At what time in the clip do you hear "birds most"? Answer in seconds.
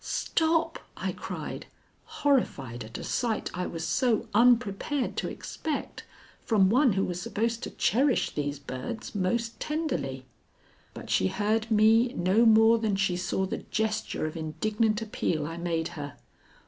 8.57-9.59